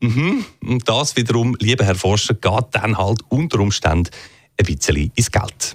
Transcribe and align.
Mhm. 0.00 0.44
Und 0.62 0.88
das 0.88 1.16
wiederum, 1.16 1.56
lieber 1.58 1.86
Herr 1.86 1.94
Forscher, 1.94 2.34
geht 2.34 2.66
dann 2.72 2.98
halt 2.98 3.20
unter 3.30 3.60
Umständen 3.60 4.10
ein 4.58 4.66
bisschen 4.66 5.10
ins 5.14 5.30
Geld. 5.30 5.74